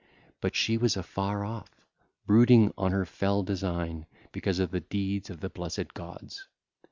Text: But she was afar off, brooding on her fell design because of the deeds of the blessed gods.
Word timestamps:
But 0.41 0.55
she 0.55 0.77
was 0.77 0.97
afar 0.97 1.45
off, 1.45 1.85
brooding 2.25 2.73
on 2.75 2.91
her 2.91 3.05
fell 3.05 3.43
design 3.43 4.07
because 4.31 4.57
of 4.57 4.71
the 4.71 4.79
deeds 4.79 5.29
of 5.29 5.41
the 5.41 5.49
blessed 5.51 5.93
gods. 5.93 6.47